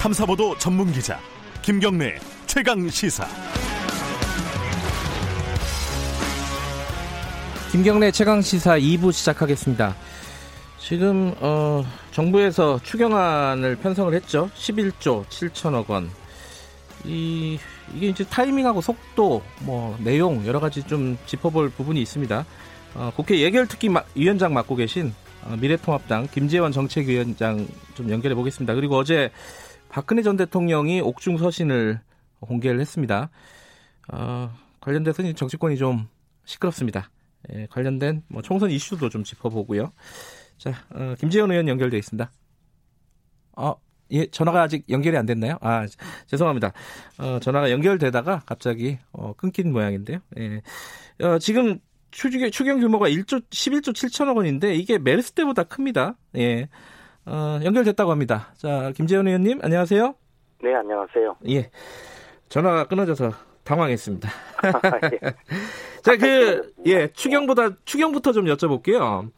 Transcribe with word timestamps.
탐사보도 0.00 0.56
전문 0.56 0.90
기자 0.92 1.20
김경래 1.60 2.18
최강 2.46 2.88
시사. 2.88 3.26
김경래 7.70 8.10
최강 8.10 8.40
시사 8.40 8.78
2부 8.78 9.12
시작하겠습니다. 9.12 9.94
지금 10.78 11.34
어, 11.40 11.84
정부에서 12.12 12.80
추경안을 12.82 13.76
편성을 13.76 14.14
했죠. 14.14 14.48
11조 14.56 15.26
7천억 15.26 15.90
원. 15.90 16.08
이 17.04 17.58
이게 17.94 18.08
이제 18.08 18.24
타이밍하고 18.24 18.80
속도, 18.80 19.42
뭐 19.60 19.98
내용 20.02 20.46
여러 20.46 20.60
가지 20.60 20.82
좀 20.84 21.18
짚어볼 21.26 21.68
부분이 21.68 22.00
있습니다. 22.00 22.46
어, 22.94 23.12
국회 23.14 23.38
예결특위 23.38 23.94
위원장 24.14 24.54
맡고 24.54 24.76
계신 24.76 25.12
어, 25.42 25.56
미래통합당 25.60 26.28
김재원 26.32 26.72
정책위원장 26.72 27.68
좀 27.94 28.08
연결해 28.08 28.34
보겠습니다. 28.34 28.74
그리고 28.74 28.96
어제 28.96 29.30
박근혜 29.90 30.22
전 30.22 30.36
대통령이 30.36 31.00
옥중 31.00 31.36
서신을 31.36 32.00
공개를 32.40 32.80
했습니다. 32.80 33.30
어, 34.12 34.50
관련돼서 34.80 35.22
정치권이 35.32 35.76
좀 35.76 36.08
시끄럽습니다. 36.44 37.10
예, 37.52 37.66
관련된 37.70 38.22
뭐 38.28 38.40
총선 38.40 38.70
이슈도 38.70 39.08
좀 39.08 39.24
짚어보고요. 39.24 39.92
자, 40.58 40.72
어, 40.90 41.14
김재원 41.18 41.50
의원 41.50 41.68
연결돼 41.68 41.98
있습니다. 41.98 42.30
어, 43.56 43.74
예, 44.12 44.26
전화가 44.26 44.62
아직 44.62 44.88
연결이 44.88 45.16
안 45.16 45.26
됐나요? 45.26 45.58
아, 45.60 45.86
죄송합니다. 46.26 46.72
어, 47.18 47.38
전화가 47.40 47.70
연결되다가 47.70 48.42
갑자기 48.46 48.98
어, 49.12 49.32
끊긴 49.34 49.72
모양인데요. 49.72 50.18
예. 50.38 50.62
어, 51.24 51.38
지금 51.38 51.78
추경, 52.10 52.50
추경 52.50 52.80
규모가 52.80 53.08
1조 53.08 53.48
11조 53.50 53.92
7천억 53.92 54.36
원인데 54.36 54.74
이게 54.74 54.98
메르스 54.98 55.32
때보다 55.32 55.64
큽니다. 55.64 56.16
예. 56.36 56.68
어, 57.30 57.60
연결됐다고 57.64 58.10
합니다. 58.10 58.48
자, 58.56 58.90
김재현 58.96 59.26
의원님 59.28 59.60
안녕하세요. 59.62 60.14
네, 60.62 60.74
안녕하세요. 60.74 61.36
예. 61.48 61.70
전화가 62.48 62.84
끊어져서 62.88 63.30
당황했습니다. 63.62 64.28
자, 66.02 66.16
그, 66.16 66.72
예, 66.86 67.06
추경보다, 67.12 67.70
추경부터 67.84 68.32
좀 68.32 68.46
여쭤볼게요. 68.46 69.30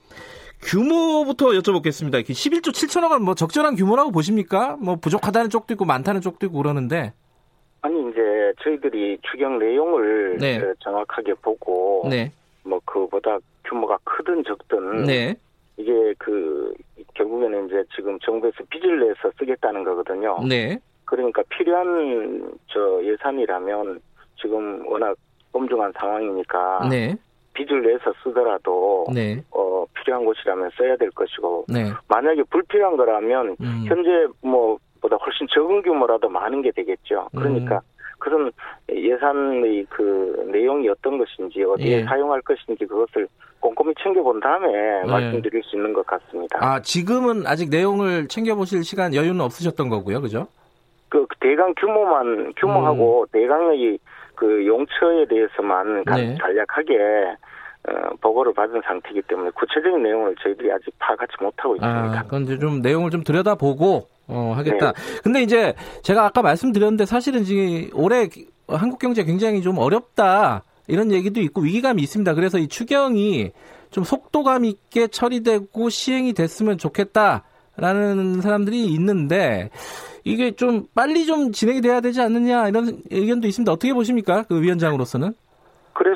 규모부터 0.62 1.48
여쭤보겠습니다. 1.48 2.22
11조 2.24 2.68
7천억 2.70 3.10
원 3.10 3.22
뭐 3.22 3.34
적절한 3.34 3.76
규모라고 3.76 4.10
보십니까? 4.10 4.76
뭐 4.80 4.96
부족하다는 4.96 5.50
쪽도 5.50 5.74
있고 5.74 5.84
많다는 5.84 6.20
쪽도 6.22 6.46
있고 6.46 6.58
그러는데. 6.58 7.12
아니, 7.82 8.00
이제 8.08 8.20
저희들이 8.62 9.18
추경 9.30 9.58
내용을 9.58 10.38
네. 10.38 10.60
그 10.60 10.72
정확하게 10.80 11.34
보고. 11.42 12.06
네. 12.08 12.32
뭐 12.64 12.80
그보다 12.86 13.38
규모가 13.68 13.98
크든 14.04 14.44
적든. 14.44 15.04
네. 15.04 15.34
이게 15.76 16.14
그, 16.18 16.74
결국에는 17.14 17.66
이제 17.66 17.84
지금 17.94 18.18
정부에서 18.20 18.58
빚을 18.70 19.00
내서 19.00 19.30
쓰겠다는 19.38 19.84
거거든요. 19.84 20.38
네. 20.48 20.78
그러니까 21.04 21.42
필요한 21.48 22.52
저 22.68 23.02
예산이라면 23.04 24.00
지금 24.40 24.86
워낙 24.86 25.16
엄중한 25.52 25.92
상황이니까. 25.96 26.88
네. 26.90 27.16
빚을 27.54 27.82
내서 27.82 28.12
쓰더라도 28.22 29.06
네. 29.12 29.42
어, 29.50 29.84
필요한 29.94 30.24
곳이라면 30.24 30.70
써야 30.76 30.96
될 30.96 31.10
것이고 31.10 31.66
네. 31.68 31.90
만약에 32.08 32.42
불필요한 32.44 32.96
거라면 32.96 33.56
음. 33.60 33.84
현재 33.86 34.26
뭐 34.40 34.78
보다 35.00 35.16
훨씬 35.16 35.46
적은 35.50 35.82
규모라도 35.82 36.28
많은 36.28 36.62
게 36.62 36.70
되겠죠. 36.70 37.28
음. 37.34 37.38
그러니까 37.38 37.80
그런 38.32 38.50
예산의 38.90 39.86
그 39.90 40.48
내용이 40.50 40.88
어떤 40.88 41.18
것인지 41.18 41.62
어디에 41.62 41.98
예. 42.00 42.04
사용할 42.04 42.40
것인지 42.42 42.86
그것을 42.86 43.28
꼼꼼히 43.60 43.94
챙겨본 44.02 44.40
다음에 44.40 45.04
말씀드릴 45.04 45.62
수 45.64 45.76
있는 45.76 45.92
것 45.92 46.04
같습니다. 46.06 46.58
네. 46.58 46.66
아, 46.66 46.80
지금은 46.80 47.46
아직 47.46 47.68
내용을 47.70 48.26
챙겨보실 48.28 48.82
시간 48.84 49.14
여유는 49.14 49.40
없으셨던 49.42 49.88
거고요. 49.90 50.20
그죠? 50.22 50.46
그 51.10 51.26
대강 51.40 51.74
규모만 51.78 52.52
규모하고 52.56 53.26
대강의 53.32 53.98
그 54.34 54.66
용처에 54.66 55.26
대해서만 55.28 56.04
간- 56.04 56.16
네. 56.20 56.36
간략하게 56.40 57.36
어, 57.88 58.14
보고를 58.20 58.54
받은 58.54 58.80
상태이기 58.84 59.22
때문에 59.22 59.50
구체적인 59.50 60.02
내용을 60.04 60.36
저희들이 60.40 60.70
아직 60.72 60.94
파악하지 61.00 61.32
못하고 61.40 61.74
있습니다. 61.74 62.18
아, 62.18 62.22
그건 62.22 62.44
이제 62.44 62.58
좀 62.58 62.80
내용을 62.80 63.10
좀 63.10 63.24
들여다보고 63.24 64.06
어, 64.28 64.52
하겠다. 64.56 64.92
근데 65.22 65.42
이제 65.42 65.74
제가 66.02 66.24
아까 66.24 66.42
말씀드렸는데 66.42 67.06
사실은 67.06 67.44
지금 67.44 67.90
올해 67.94 68.28
한국 68.68 68.98
경제 68.98 69.24
굉장히 69.24 69.62
좀 69.62 69.78
어렵다 69.78 70.62
이런 70.86 71.12
얘기도 71.12 71.40
있고 71.40 71.62
위기감이 71.62 72.02
있습니다. 72.02 72.34
그래서 72.34 72.58
이 72.58 72.68
추경이 72.68 73.50
좀 73.90 74.04
속도감 74.04 74.64
있게 74.64 75.08
처리되고 75.08 75.90
시행이 75.90 76.32
됐으면 76.32 76.78
좋겠다라는 76.78 78.40
사람들이 78.40 78.86
있는데 78.86 79.70
이게 80.24 80.52
좀 80.52 80.86
빨리 80.94 81.26
좀 81.26 81.52
진행이 81.52 81.80
돼야 81.80 82.00
되지 82.00 82.20
않느냐 82.20 82.68
이런 82.68 83.02
의견도 83.10 83.48
있습니다. 83.48 83.70
어떻게 83.70 83.92
보십니까? 83.92 84.44
그 84.44 84.60
위원장으로서는? 84.60 85.34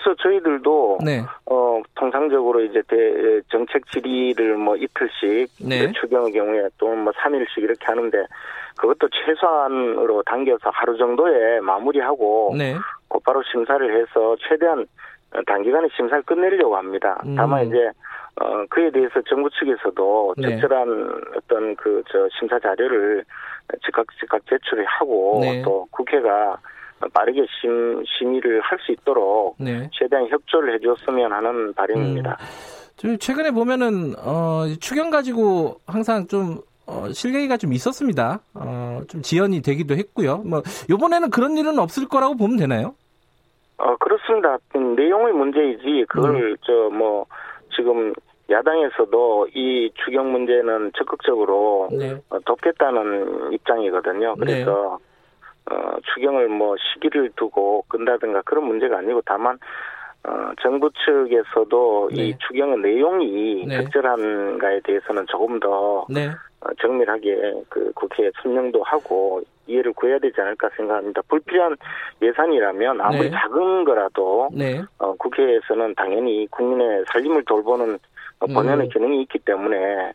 그래서 0.06 0.14
저희들도 0.22 0.98
네. 1.04 1.24
어 1.46 1.82
통상적으로 1.96 2.60
이제 2.62 2.80
대, 2.86 3.40
정책 3.50 3.90
질의를 3.90 4.56
뭐 4.56 4.76
이틀씩 4.76 5.48
네. 5.68 5.92
추경의 6.00 6.32
경우에 6.32 6.68
또는 6.78 7.00
뭐 7.00 7.12
3일씩 7.12 7.58
이렇게 7.58 7.84
하는데 7.84 8.24
그것도 8.76 9.08
최소한으로 9.08 10.22
당겨서 10.22 10.70
하루 10.70 10.96
정도에 10.96 11.58
마무리하고 11.60 12.54
네. 12.56 12.76
곧바로 13.08 13.42
심사를 13.50 14.00
해서 14.00 14.36
최대한 14.48 14.86
단기간에 15.44 15.88
심사를 15.96 16.22
끝내려고 16.22 16.76
합니다. 16.76 17.20
음. 17.26 17.34
다만 17.34 17.66
이제 17.66 17.90
어 18.40 18.64
그에 18.70 18.90
대해서 18.90 19.20
정부 19.22 19.50
측에서도 19.50 20.34
네. 20.36 20.50
적절한 20.50 21.10
어떤 21.36 21.74
그 21.74 22.00
저 22.12 22.28
심사 22.38 22.60
자료를 22.60 23.24
즉각 23.84 24.06
즉각 24.20 24.46
제출을 24.46 24.84
하고 24.84 25.40
네. 25.40 25.62
또 25.62 25.88
국회가 25.90 26.56
빠르게 27.12 27.44
심 27.60 28.02
심의를 28.18 28.60
할 28.62 28.78
수 28.86 28.92
있도록 28.92 29.56
네. 29.58 29.88
최대한 29.92 30.28
협조를 30.28 30.74
해줬으면 30.74 31.32
하는 31.32 31.72
바람입니다. 31.74 32.38
좀 32.96 33.18
최근에 33.18 33.50
보면은 33.50 34.14
어, 34.18 34.64
추경 34.80 35.10
가지고 35.10 35.76
항상 35.86 36.26
좀 36.26 36.60
어, 36.86 37.08
실갱이가 37.10 37.56
좀 37.56 37.72
있었습니다. 37.72 38.40
어, 38.54 39.00
좀 39.08 39.20
지연이 39.22 39.60
되기도 39.60 39.94
했고요. 39.96 40.38
뭐 40.38 40.62
이번에는 40.90 41.30
그런 41.30 41.56
일은 41.56 41.78
없을 41.78 42.06
거라고 42.08 42.36
보면 42.36 42.56
되나요? 42.56 42.94
어 43.78 43.96
그렇습니다. 43.96 44.56
음, 44.76 44.94
내용의 44.94 45.32
문제이지 45.34 46.06
그걸 46.08 46.56
저뭐 46.62 47.26
지금 47.76 48.14
야당에서도 48.50 49.48
이 49.54 49.90
추경 50.04 50.32
문제는 50.32 50.92
적극적으로 50.96 51.88
네. 51.90 52.14
어, 52.30 52.38
돕겠다는 52.40 53.52
입장이거든요. 53.52 54.36
그래서 54.36 54.98
어, 55.70 55.96
추경을 56.14 56.48
뭐 56.48 56.76
시기를 56.78 57.30
두고 57.36 57.84
끈다든가 57.88 58.42
그런 58.42 58.64
문제가 58.64 58.98
아니고 58.98 59.22
다만 59.24 59.58
어, 60.24 60.52
정부 60.60 60.90
측에서도 60.92 62.10
네. 62.14 62.22
이 62.22 62.38
추경의 62.38 62.78
내용이 62.78 63.66
네. 63.66 63.82
적절한가에 63.82 64.80
대해서는 64.80 65.26
조금 65.26 65.60
더 65.60 66.06
네. 66.08 66.28
어, 66.60 66.68
정밀하게 66.80 67.62
그 67.68 67.92
국회에 67.94 68.30
설명도 68.42 68.82
하고 68.82 69.42
이해를 69.66 69.92
구해야 69.92 70.18
되지 70.18 70.40
않을까 70.40 70.68
생각합니다. 70.76 71.22
불필요한 71.28 71.76
예산이라면 72.22 73.00
아무리 73.00 73.30
네. 73.30 73.36
작은 73.36 73.84
거라도 73.84 74.48
네. 74.52 74.80
어, 74.98 75.14
국회에서는 75.14 75.94
당연히 75.96 76.46
국민의 76.50 77.04
살림을 77.12 77.44
돌보는 77.44 77.98
어, 78.40 78.46
본연의 78.46 78.86
음. 78.86 78.90
기능이 78.90 79.22
있기 79.22 79.40
때문에 79.40 80.12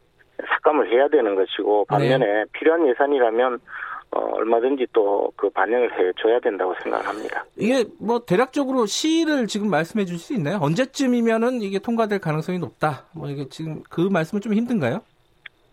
삭감을 0.47 0.91
해야 0.91 1.07
되는 1.07 1.35
것이고 1.35 1.85
반면에 1.85 2.25
네. 2.25 2.45
필요한 2.53 2.87
예산이라면 2.87 3.59
어, 4.11 4.19
얼마든지 4.35 4.87
또 4.93 5.21
그 5.41 5.49
반영을 5.49 5.91
해줘야 5.91 6.39
된다고 6.39 6.75
생각합니다. 6.83 7.43
이게 7.55 7.83
뭐 7.99 8.19
대략적으로 8.19 8.85
시일을 8.85 9.47
지금 9.47 9.71
말씀해 9.71 10.05
주실 10.05 10.19
수 10.19 10.33
있나요? 10.35 10.59
언제쯤이면은 10.61 11.61
이게 11.63 11.79
통과될 11.79 12.19
가능성이 12.19 12.59
높다. 12.59 13.05
뭐 13.13 13.27
이게 13.27 13.49
지금 13.49 13.81
그 13.89 14.01
말씀은 14.01 14.39
좀 14.39 14.53
힘든가요? 14.53 15.01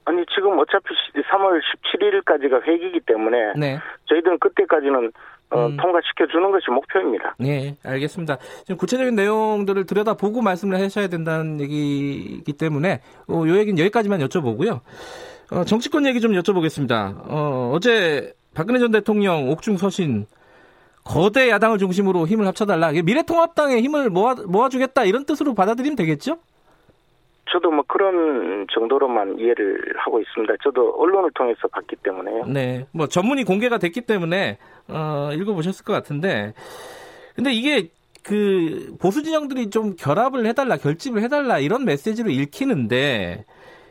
아니 0.07 0.25
지금 0.35 0.59
어차피 0.59 0.87
3월 1.15 1.61
17일까지가 1.93 2.63
회기이기 2.67 3.01
때문에 3.01 3.53
네. 3.59 3.79
저희들은 4.07 4.39
그때까지는 4.39 5.13
어, 5.51 5.67
음. 5.67 5.77
통과시켜 5.77 6.27
주는 6.29 6.51
것이 6.51 6.71
목표입니다. 6.71 7.35
네, 7.39 7.77
알겠습니다. 7.85 8.39
지금 8.65 8.77
구체적인 8.79 9.15
내용들을 9.15 9.85
들여다보고 9.85 10.41
말씀을 10.41 10.81
하셔야 10.81 11.09
된다는 11.09 11.61
얘기이기 11.61 12.55
때문에 12.55 13.03
어, 13.29 13.45
요 13.47 13.59
얘기는 13.59 13.79
여기까지만 13.79 14.21
여쭤보고요. 14.21 14.81
어, 15.51 15.65
정치권 15.65 16.07
얘기 16.07 16.21
좀 16.21 16.33
여쭤보겠습니다. 16.33 17.23
어, 17.29 17.73
어제 17.75 18.35
박근혜 18.55 18.79
전 18.79 18.91
대통령 18.91 19.49
옥중 19.51 19.77
서신 19.77 20.27
거대 21.05 21.49
야당을 21.49 21.79
중심으로 21.79 22.27
힘을 22.27 22.47
합쳐달라. 22.47 22.93
미래통합당의 22.93 23.83
힘을 23.83 24.11
모아, 24.11 24.35
모아주겠다 24.35 25.05
이런 25.05 25.25
뜻으로 25.25 25.55
받아들이면 25.55 25.97
되겠죠? 25.97 26.39
저도 27.51 27.71
뭐 27.71 27.83
그런 27.89 28.67
정도로만 28.71 29.39
이해를 29.39 29.95
하고 29.97 30.21
있습니다. 30.21 30.53
저도 30.63 30.95
언론을 30.99 31.31
통해서 31.35 31.67
봤기 31.69 31.97
때문에요. 32.03 32.45
네, 32.47 32.87
뭐 32.93 33.07
전문이 33.07 33.45
공개가 33.45 33.79
됐기 33.79 34.03
때문에 34.03 34.59
어, 34.89 35.31
읽어보셨을 35.33 35.83
것 35.83 35.95
같은데, 35.95 36.53
근데 37.35 37.53
이게 37.53 37.89
그 38.23 38.95
보수 39.01 39.23
진영들이 39.23 39.71
좀 39.71 39.97
결합을 39.97 40.45
해달라, 40.45 40.77
결집을 40.77 41.23
해달라 41.23 41.59
이런 41.59 41.87
메시지로 41.87 42.29
읽히는데 42.29 43.47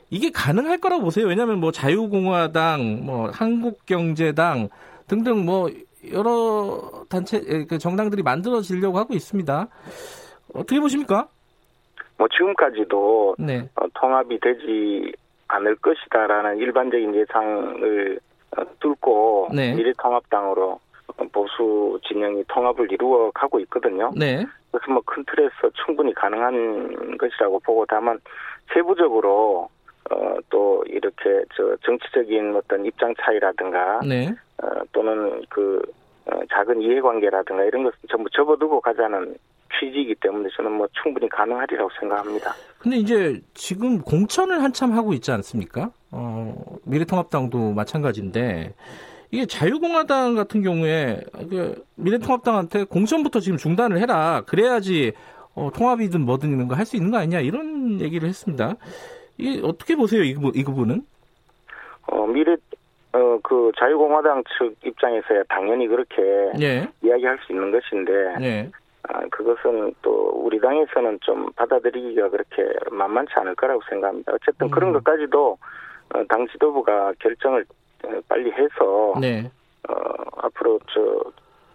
이게 0.09 0.31
가능할 0.31 0.79
거라고 0.79 1.03
보세요. 1.03 1.27
왜냐하면 1.27 1.59
뭐 1.59 1.71
자유공화당, 1.71 3.05
뭐 3.05 3.29
한국경제당 3.29 4.69
등등 5.07 5.45
뭐 5.45 5.69
여러 6.11 7.05
단체 7.09 7.41
그 7.67 7.77
정당들이 7.77 8.23
만들어지려고 8.23 8.97
하고 8.97 9.13
있습니다. 9.13 9.67
어떻게 10.53 10.79
보십니까? 10.79 11.27
뭐 12.17 12.27
지금까지도 12.29 13.35
네. 13.37 13.69
어, 13.75 13.85
통합이 13.93 14.39
되지 14.39 15.11
않을 15.49 15.75
것이다라는 15.75 16.57
일반적인 16.57 17.13
예상을 17.15 18.19
어, 18.57 18.61
뚫고 18.79 19.49
네. 19.53 19.73
미래통합당으로 19.75 20.79
보수 21.31 21.99
진영이 22.07 22.43
통합을 22.47 22.91
이루어 22.91 23.31
가고 23.31 23.59
있거든요. 23.61 24.11
네. 24.15 24.45
그래서 24.71 24.91
뭐 24.91 25.01
큰 25.05 25.23
틀에서 25.25 25.69
충분히 25.85 26.13
가능한 26.13 27.17
것이라고 27.17 27.59
보고 27.59 27.85
다만 27.87 28.19
세부적으로 28.73 29.69
이렇게 31.07 31.45
저 31.55 31.75
정치적인 31.85 32.55
어떤 32.55 32.85
입장 32.85 33.13
차이라든가 33.21 34.01
네. 34.05 34.33
어, 34.61 34.67
또는 34.91 35.41
그 35.49 35.81
어, 36.25 36.39
작은 36.51 36.81
이해관계라든가 36.81 37.63
이런 37.63 37.83
것은 37.83 37.97
전부 38.09 38.29
접어두고 38.29 38.81
가자는 38.81 39.35
취지이기 39.79 40.15
때문에 40.15 40.49
저는 40.55 40.71
뭐 40.71 40.87
충분히 41.03 41.29
가능하리라고 41.29 41.89
생각합니다. 41.99 42.53
근데 42.79 42.97
이제 42.97 43.39
지금 43.53 44.01
공천을 44.01 44.63
한참 44.63 44.93
하고 44.93 45.13
있지 45.13 45.31
않습니까? 45.31 45.91
어, 46.11 46.55
미래통합당도 46.85 47.73
마찬가지인데 47.73 48.73
이게 49.31 49.45
자유공화당 49.45 50.35
같은 50.35 50.61
경우에 50.63 51.19
그 51.49 51.83
미래통합당한테 51.95 52.85
공천부터 52.85 53.39
지금 53.41 53.57
중단을 53.57 53.99
해라. 53.99 54.43
그래야지 54.47 55.13
어, 55.53 55.69
통합이든 55.75 56.21
뭐든 56.21 56.53
이런 56.55 56.67
거 56.67 56.75
할 56.75 56.85
수 56.85 56.95
있는 56.95 57.11
거 57.11 57.17
아니냐 57.17 57.41
이런 57.41 57.99
얘기를 57.99 58.27
했습니다. 58.29 58.75
이게 59.37 59.61
어떻게 59.63 59.95
보세요 59.95 60.23
이, 60.23 60.35
이 60.53 60.63
부분은? 60.63 61.01
어, 62.07 62.27
미래 62.27 62.55
어, 63.13 63.39
그 63.43 63.71
자유공화당 63.77 64.43
측 64.57 64.75
입장에서야 64.85 65.43
당연히 65.49 65.87
그렇게 65.87 66.21
예. 66.59 66.87
이야기할 67.01 67.39
수 67.45 67.51
있는 67.51 67.71
것인데 67.71 68.35
예. 68.41 68.71
아, 69.09 69.21
그것은 69.29 69.93
또 70.01 70.31
우리 70.35 70.59
당에서는 70.59 71.19
좀 71.21 71.51
받아들이기가 71.53 72.29
그렇게 72.29 72.63
만만치 72.91 73.33
않을 73.37 73.55
거라고 73.55 73.81
생각합니다. 73.89 74.33
어쨌든 74.33 74.67
음. 74.67 74.71
그런 74.71 74.93
것까지도 74.93 75.57
어, 76.13 76.23
당 76.27 76.47
지도부가 76.47 77.13
결정을 77.19 77.65
어, 78.03 78.09
빨리 78.27 78.51
해서 78.51 79.13
네. 79.19 79.49
어, 79.87 79.93
앞으로 80.37 80.79
저 80.93 81.01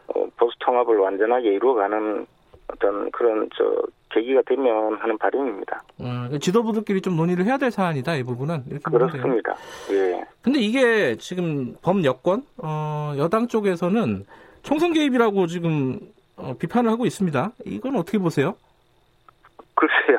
어, 0.08 0.26
보수 0.36 0.56
통합을 0.60 0.98
완전하게 0.98 1.54
이루어가는 1.54 2.26
어떤 2.72 3.10
그런 3.10 3.48
저 3.56 3.64
계기가 4.10 4.42
되면 4.46 4.96
하는 4.98 5.18
바람입니다. 5.18 5.82
음, 6.00 6.38
지도부들끼리 6.40 7.00
좀 7.00 7.16
논의를 7.16 7.44
해야 7.44 7.56
될 7.58 7.70
사안이다 7.70 8.16
이 8.16 8.22
부분은 8.22 8.64
이렇게 8.68 8.82
그렇습니다. 8.90 9.54
예. 9.90 10.24
근데 10.42 10.60
이게 10.60 11.16
지금 11.16 11.76
범 11.82 12.04
여권 12.04 12.44
어, 12.58 13.14
여당 13.18 13.48
쪽에서는 13.48 14.24
총선 14.62 14.92
개입이라고 14.92 15.46
지금 15.46 16.00
어, 16.36 16.54
비판을 16.58 16.90
하고 16.90 17.06
있습니다. 17.06 17.52
이건 17.66 17.96
어떻게 17.96 18.18
보세요? 18.18 18.54
글쎄요. 19.74 20.18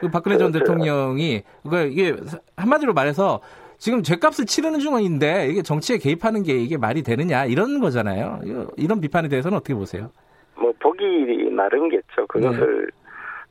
그 0.00 0.08
박근혜 0.10 0.38
전 0.38 0.50
대통령이 0.52 1.42
그러니까 1.62 1.90
이게 1.90 2.16
한마디로 2.56 2.94
말해서 2.94 3.40
지금 3.78 4.02
죗값을 4.02 4.44
치르는 4.44 4.80
중인데 4.80 5.48
이게 5.48 5.62
정치에 5.62 5.96
개입하는 5.98 6.42
게 6.42 6.54
이게 6.54 6.76
말이 6.76 7.02
되느냐 7.02 7.46
이런 7.46 7.80
거잖아요. 7.80 8.40
이런 8.76 9.00
비판에 9.00 9.28
대해서는 9.28 9.56
어떻게 9.56 9.74
보세요? 9.74 10.10
뭐 11.00 11.08
보기 11.08 11.50
나름겠죠. 11.50 12.26
그것을 12.28 12.90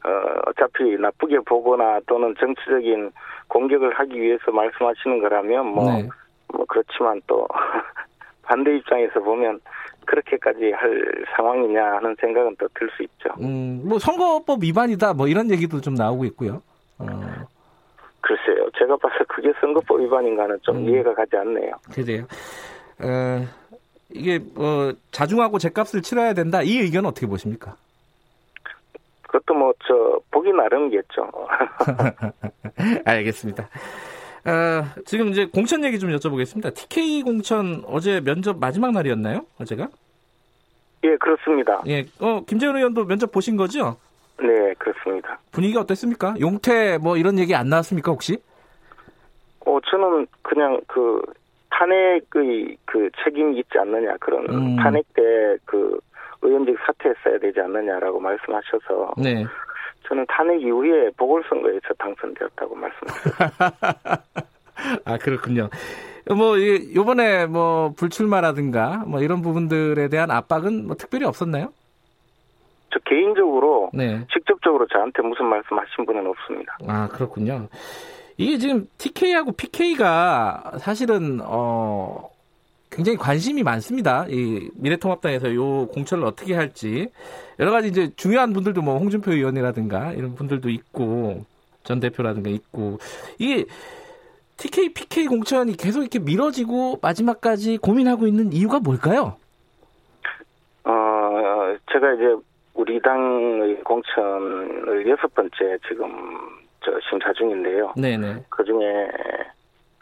네. 0.04 0.10
어, 0.10 0.42
어차피 0.48 0.98
나쁘게 0.98 1.40
보거나 1.40 2.00
또는 2.08 2.34
정치적인 2.40 3.12
공격을 3.48 3.94
하기 4.00 4.22
위해서 4.22 4.52
말씀하시는 4.52 5.20
거라면 5.20 5.66
뭐, 5.68 5.92
네. 5.92 6.08
뭐 6.54 6.66
그렇지만 6.70 7.22
또 7.28 7.48
반대 8.44 8.76
입장에서 8.78 9.20
보면 9.20 9.60
그렇게까지 10.06 10.72
할 10.72 11.26
상황이냐 11.36 11.84
하는 11.84 12.16
생각은 12.20 12.56
또 12.58 12.68
들 12.74 12.90
수 12.96 13.04
있죠. 13.04 13.30
음, 13.42 13.82
뭐 13.86 14.00
선거법 14.00 14.64
위반이다 14.64 15.14
뭐 15.14 15.28
이런 15.28 15.52
얘기도 15.52 15.82
좀 15.82 15.94
나오고 15.96 16.26
있고요. 16.26 16.62
어. 16.98 17.06
글쎄요. 18.22 18.70
제가 18.78 18.96
봐서 18.98 19.16
그게 19.28 19.52
선거법 19.60 20.00
위반인가는 20.02 20.60
좀 20.62 20.78
음. 20.78 20.90
이해가 20.90 21.14
가지 21.14 21.36
않네요. 21.38 21.72
그래요. 21.94 22.24
어, 23.02 23.46
이게 24.12 24.40
뭐 24.40 24.94
자중하고 25.12 25.60
제값을 25.60 26.02
치러야 26.02 26.34
된다. 26.34 26.62
이 26.62 26.78
의견은 26.80 27.10
어떻게 27.10 27.28
보십니까? 27.28 27.76
그것도 29.24 29.54
뭐 29.54 29.74
저 29.88 30.20
보기 30.32 30.52
나름이겠죠. 30.52 31.32
알겠습니다. 33.06 33.64
어, 34.46 35.02
지금 35.06 35.30
이제 35.30 35.46
공천 35.46 35.84
얘기 35.84 36.00
좀 36.00 36.10
여쭤보겠습니다. 36.12 36.74
TK 36.74 37.24
공천 37.24 37.84
어제 37.86 38.22
면접 38.22 38.58
마지막 38.60 38.92
날이었나요? 38.92 39.46
어제가? 39.60 39.90
예, 41.04 41.16
그렇습니다. 41.18 41.82
예, 41.88 42.06
어 42.20 42.44
김재현 42.48 42.76
의원도 42.76 43.06
면접 43.06 43.32
보신 43.32 43.56
거죠? 43.56 43.98
네, 44.42 44.74
그렇습니다. 44.78 45.40
분위기가 45.52 45.82
어땠습니까? 45.82 46.36
용태 46.40 46.98
뭐 46.98 47.18
이런 47.18 47.38
얘기 47.40 47.54
안 47.56 47.70
나왔습니까 47.70 48.12
혹시? 48.12 48.38
어, 49.66 49.78
저는 49.90 50.26
그냥 50.42 50.80
그 50.88 51.22
탄핵의 51.72 52.78
그 52.86 53.10
책임이 53.24 53.58
있지 53.60 53.78
않느냐 53.78 54.18
그런 54.20 54.50
음. 54.50 54.76
탄핵 54.78 55.06
때 55.14 55.58
그 55.66 56.00
의원직 56.42 56.78
사퇴했어야 56.86 57.40
되지 57.40 57.60
않느냐라고 57.62 58.20
말씀하셔서 58.20 59.14
네. 59.18 59.46
저는 60.08 60.26
탄핵 60.28 60.62
이후에 60.62 61.12
보궐선거에서 61.18 61.94
당선되었다고 61.98 62.76
말씀하셨어요. 62.76 63.50
아 65.06 65.18
그렇군요. 65.18 65.70
뭐 66.36 66.58
이번에 66.58 67.46
뭐 67.46 67.94
불출마라든가 67.98 69.04
뭐 69.08 69.22
이런 69.22 69.42
부분들에 69.42 70.08
대한 70.08 70.32
압박은 70.32 70.88
뭐 70.88 70.96
특별히 70.96 71.26
없었나요? 71.26 71.74
저 72.92 73.00
개인적으로 73.00 73.92
네. 73.94 74.26
직접적으로 74.34 74.88
저한테 74.88 75.22
무슨 75.22 75.46
말씀하신 75.46 76.06
분은 76.06 76.26
없습니다. 76.26 76.78
아 76.88 77.08
그렇군요. 77.10 77.68
이게 78.40 78.58
지금 78.58 78.88
TK하고 78.98 79.52
PK가 79.52 80.78
사실은 80.80 81.42
어 81.44 82.30
굉장히 82.90 83.18
관심이 83.18 83.64
많습니다. 83.64 84.26
이 84.30 84.70
미래통합당에서 84.76 85.54
요 85.56 85.88
공천을 85.88 86.24
어떻게 86.24 86.56
할지 86.56 87.10
여러 87.60 87.72
가지 87.72 87.90
이제 87.90 88.10
중요한 88.16 88.54
분들도 88.54 88.82
뭐 88.82 88.98
홍준표 88.98 89.34
의원이라든가 89.34 90.14
이런 90.14 90.36
분들도 90.36 90.70
있고 90.70 91.44
전 91.84 92.00
대표라든가 92.00 92.50
있고 92.50 93.00
이게 93.40 93.66
TK, 94.56 94.94
PK 94.94 95.28
공천이 95.28 95.76
계속 95.76 96.00
이렇게 96.00 96.20
미뤄지고 96.20 97.00
마지막까지 97.02 97.78
고민하고 97.80 98.26
있는 98.26 98.54
이유가 98.54 98.80
뭘까요? 98.80 99.36
어, 100.86 101.76
제가 101.92 102.14
이제 102.14 102.36
우리 102.74 103.02
당의 103.02 103.82
공천을 103.84 105.10
여섯 105.10 105.34
번째 105.36 105.78
지금 105.90 106.08
저 106.08 106.69
심사 107.10 107.32
중인데요. 107.34 107.94
네네. 107.96 108.46
그 108.50 108.64
중에 108.64 109.10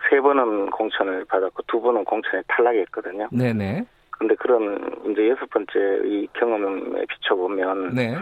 세 0.10 0.20
번은 0.20 0.70
공천을 0.72 1.26
받았고 1.26 1.64
두 1.68 1.82
번은 1.82 2.06
공천에 2.06 2.42
탈락했거든요. 2.48 3.30
네네. 3.32 3.86
근데 4.12 4.36
그런 4.36 4.80
이제 5.12 5.30
여섯 5.30 5.50
번째의 5.50 6.28
경험에 6.34 7.06
비춰보면 7.08 7.94
네. 7.94 8.16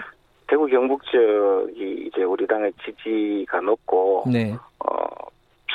대구 0.48 0.68
경북 0.68 1.04
지역이 1.06 2.08
이제 2.08 2.24
우리 2.24 2.46
당의 2.46 2.72
지지가 2.84 3.62
높고 3.62 4.26
네. 4.32 4.56
어 4.80 5.26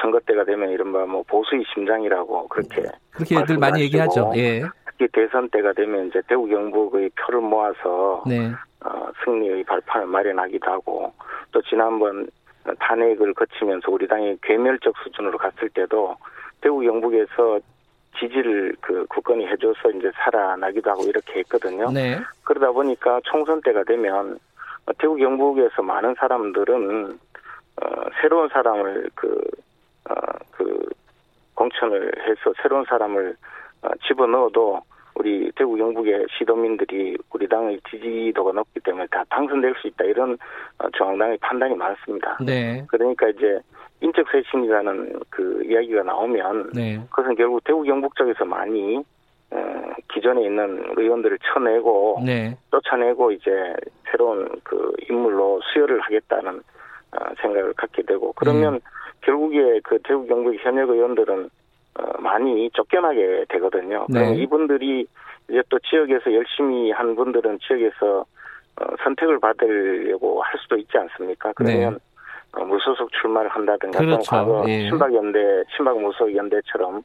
선거 0.01 0.21
때가 0.21 0.45
되면 0.45 0.71
이른바 0.71 1.05
뭐 1.07 1.23
보수의 1.27 1.65
심장이라고 1.75 2.49
그렇게 2.49 2.83
그렇게 3.11 3.45
들 3.45 3.59
많이 3.59 3.81
얘기하죠. 3.83 4.33
예. 4.37 4.63
특히 4.87 5.09
대선 5.13 5.49
때가 5.49 5.73
되면 5.73 6.09
이제 6.09 6.21
대구 6.29 6.47
경북의 6.47 7.11
표를 7.19 7.41
모아서 7.41 8.23
네. 8.27 8.53
어, 8.85 9.09
승리의 9.25 9.65
발판을 9.65 10.07
마련하기도 10.07 10.71
하고 10.71 11.13
또 11.53 11.61
지난번 11.63 12.29
탄핵을 12.79 13.35
거치면서 13.35 13.91
우리 13.91 14.07
당이 14.07 14.39
괴멸적 14.43 14.95
수준으로 15.03 15.39
갔을 15.39 15.69
때도 15.71 16.17
대구 16.61 16.81
경북에서 16.81 17.61
지지를 18.19 18.75
그 18.81 19.07
국권이 19.07 19.47
해줘서 19.47 19.91
이제 19.91 20.11
살아나기도 20.17 20.91
하고 20.91 21.05
이렇게 21.05 21.41
했거든요. 21.41 21.91
네. 21.91 22.19
그러다 22.45 22.73
보니까 22.73 23.21
총선 23.25 23.61
때가 23.63 23.85
되면 23.85 24.39
대구 24.99 25.17
경북에서 25.17 25.83
많은 25.83 26.15
사람들은 26.19 27.19
어, 27.83 27.87
새로운 28.21 28.49
사람을 28.49 29.11
그, 29.15 29.41
어, 30.09 30.15
그 30.51 30.89
공천을 31.55 32.13
해서 32.27 32.53
새로운 32.61 32.85
사람을 32.85 33.37
어, 33.83 33.89
집어넣어도 34.07 34.81
우리 35.21 35.53
대구 35.55 35.77
경북의 35.77 36.27
시도민들이 36.31 37.15
우리 37.31 37.47
당의 37.47 37.79
지지도가 37.91 38.53
높기 38.53 38.81
때문에 38.81 39.07
다 39.11 39.23
당선될 39.29 39.75
수 39.79 39.89
있다 39.89 40.05
이런 40.05 40.39
어, 40.79 40.89
중앙당의 40.97 41.37
판단이 41.43 41.75
많습니다. 41.75 42.39
네. 42.41 42.83
그러니까 42.89 43.29
이제 43.29 43.61
인적 44.01 44.27
쇄신이라는 44.33 45.21
그 45.29 45.63
이야기가 45.67 46.05
나오면 46.05 46.71
네. 46.75 46.99
그것은 47.11 47.35
결국 47.35 47.63
대구 47.65 47.83
경북 47.83 48.17
쪽에서 48.17 48.47
많이 48.47 49.05
어, 49.51 49.93
기존에 50.11 50.43
있는 50.43 50.85
의원들을 50.97 51.39
쳐내고 51.53 52.23
네. 52.25 52.57
쫓아내고 52.71 53.33
이제 53.33 53.51
새로운 54.11 54.49
그 54.65 54.91
인물로 55.11 55.61
수혈을 55.71 56.01
하겠다는 56.01 56.63
어, 57.13 57.19
생각을 57.43 57.75
갖게 57.75 58.03
되고 58.05 58.33
그러면 58.33 58.75
네. 58.75 58.81
대구의 59.21 59.83
그 59.83 59.99
대구 60.03 60.27
경북 60.27 60.55
현역 60.65 60.89
의원들은 60.89 61.45
어, 61.45 61.60
많이 62.19 62.71
쫓겨나게 62.71 63.47
되거든요. 63.49 64.07
네. 64.09 64.35
이분들이 64.37 65.07
이제 65.49 65.63
또 65.69 65.79
지역에서 65.79 66.33
열심히 66.33 66.91
한 66.93 67.17
분들은 67.17 67.59
지역에서 67.61 68.25
어, 68.81 68.85
선택을 69.03 69.41
받으려고 69.41 70.43
할 70.43 70.59
수도 70.61 70.77
있지 70.77 70.97
않습니까? 70.97 71.53
그러면 71.55 71.95
네. 71.95 71.99
어, 72.61 72.65
무소속 72.65 73.11
출마를 73.13 73.51
한다든가 73.51 73.99
그렇죠. 73.99 74.31
과거 74.31 74.65
예. 74.69 74.89
신박연대, 74.89 75.65
신박무소속연대처럼 75.77 77.03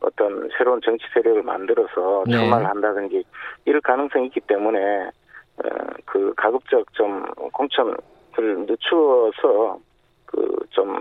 어떤 0.00 0.48
새로운 0.58 0.80
정치 0.82 1.04
세력을 1.14 1.42
만들어서 1.42 2.24
네. 2.26 2.38
출마를 2.38 2.66
한다든지 2.66 3.24
이럴 3.64 3.80
가능성이 3.80 4.26
있기 4.26 4.40
때문에 4.40 5.06
어, 5.06 5.68
그 6.04 6.34
가급적 6.36 6.92
좀 6.94 7.24
공천을 7.52 7.96
늦추어서 8.36 9.78
그 10.26 10.54
좀 10.74 10.96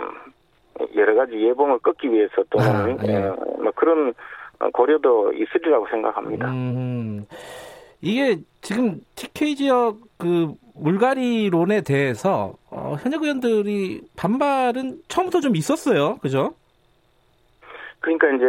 여러 0.96 1.16
가지 1.16 1.40
예봉을 1.40 1.80
끊기 1.80 2.12
위해서 2.12 2.44
또는 2.50 2.68
아, 2.68 3.04
네. 3.04 3.18
어, 3.26 3.36
뭐 3.62 3.72
그런 3.76 4.14
고려도 4.72 5.34
있으리라고 5.34 5.88
생각합니다. 5.90 6.50
음, 6.50 7.26
이게 8.02 8.38
지금 8.62 9.02
TK 9.16 9.56
지역 9.56 9.98
그 10.18 10.54
물갈이론에 10.76 11.82
대해서 11.82 12.54
어, 12.70 12.96
현역 13.00 13.24
의원들이 13.24 14.02
반발은 14.18 15.02
처음부터 15.08 15.42
좀 15.42 15.56
있었어요, 15.56 16.18
그죠? 16.18 16.54
그러니까 18.00 18.30
이제 18.32 18.46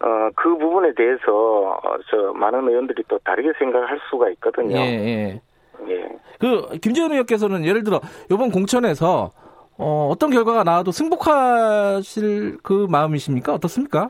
어, 0.00 0.30
그 0.34 0.56
부분에 0.56 0.92
대해서 0.94 1.80
어, 1.82 1.96
저 2.10 2.32
많은 2.32 2.68
의원들이 2.68 3.04
또 3.08 3.18
다르게 3.18 3.52
생각할 3.58 4.00
수가 4.10 4.30
있거든요. 4.30 4.76
예, 4.76 4.80
예. 4.80 5.40
예. 5.88 6.08
그 6.38 6.76
김재현 6.80 7.12
의원께서는 7.12 7.64
예를 7.64 7.84
들어 7.84 8.00
이번 8.30 8.50
공천에서 8.50 9.30
어, 9.78 10.08
어떤 10.10 10.30
결과가 10.30 10.64
나와도 10.64 10.92
승복하실 10.92 12.58
그 12.62 12.86
마음이십니까? 12.90 13.54
어떻습니까? 13.54 14.08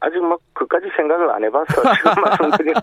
아직 0.00 0.18
막 0.20 0.38
그까지 0.52 0.86
생각을 0.96 1.30
안 1.30 1.44
해봐서 1.44 1.66
지금 1.96 2.22
말씀드리는. 2.22 2.80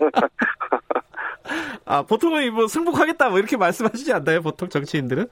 아 1.84 2.02
보통은 2.02 2.52
뭐 2.54 2.66
승복하겠다 2.66 3.28
뭐 3.28 3.38
이렇게 3.38 3.56
말씀하시지 3.56 4.12
않나요? 4.12 4.40
보통 4.42 4.68
정치인들은? 4.68 5.26